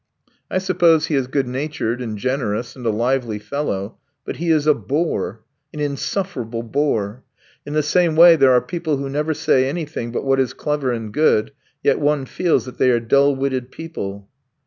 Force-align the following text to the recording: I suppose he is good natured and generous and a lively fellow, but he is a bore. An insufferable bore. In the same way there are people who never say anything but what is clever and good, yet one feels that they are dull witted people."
I 0.49 0.57
suppose 0.57 1.05
he 1.05 1.13
is 1.15 1.27
good 1.27 1.47
natured 1.47 2.01
and 2.01 2.17
generous 2.17 2.75
and 2.75 2.83
a 2.87 2.89
lively 2.89 3.37
fellow, 3.37 3.99
but 4.25 4.37
he 4.37 4.49
is 4.49 4.65
a 4.65 4.73
bore. 4.73 5.43
An 5.71 5.79
insufferable 5.79 6.63
bore. 6.63 7.23
In 7.67 7.73
the 7.73 7.83
same 7.83 8.15
way 8.15 8.35
there 8.35 8.51
are 8.51 8.61
people 8.61 8.97
who 8.97 9.09
never 9.11 9.35
say 9.35 9.69
anything 9.69 10.11
but 10.11 10.25
what 10.25 10.39
is 10.39 10.55
clever 10.55 10.91
and 10.91 11.13
good, 11.13 11.51
yet 11.83 11.99
one 11.99 12.25
feels 12.25 12.65
that 12.65 12.79
they 12.79 12.89
are 12.89 12.99
dull 12.99 13.35
witted 13.35 13.69
people." 13.69 14.27